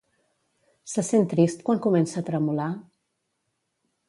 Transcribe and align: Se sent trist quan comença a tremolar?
Se 0.93 1.03
sent 1.11 1.29
trist 1.33 1.61
quan 1.69 1.83
comença 1.87 2.19
a 2.23 2.27
tremolar? 2.31 2.71